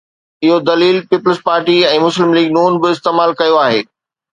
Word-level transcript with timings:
اهو 0.47 0.55
دليل 0.69 0.97
پيپلز 1.11 1.39
پارٽي 1.51 1.77
۽ 1.93 2.01
مسلم 2.07 2.29
ليگ 2.41 2.49
ن 2.55 2.59
به 2.81 2.87
استعمال 2.99 3.29
ڪيو 3.43 3.55
آهي. 3.69 3.81